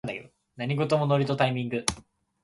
[0.57, 1.85] 何事もノリとタイミング